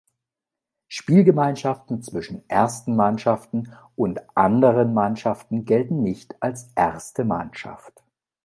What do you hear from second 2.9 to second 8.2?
Mannschaften und anderen Mannschaften gelten nicht als erste Mannschaft.